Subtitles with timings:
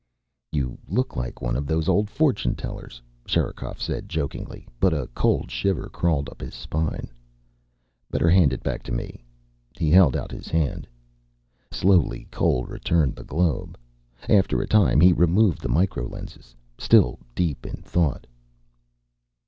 [0.51, 5.51] "You look like one of those old fortune tellers," Sherikov said jokingly, but a cold
[5.51, 7.11] shiver crawled up his spine.
[8.09, 9.23] "Better hand it back to me."
[9.77, 10.87] He held out his hand.
[11.71, 13.77] Slowly, Cole returned the globe.
[14.27, 18.25] After a time he removed the micro lenses, still deep in thought.